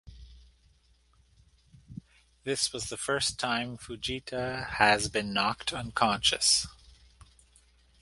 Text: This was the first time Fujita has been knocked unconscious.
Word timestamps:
This 2.43 2.73
was 2.73 2.89
the 2.89 2.97
first 2.97 3.37
time 3.39 3.77
Fujita 3.77 4.67
has 4.69 5.09
been 5.09 5.31
knocked 5.31 5.73
unconscious. 5.73 6.65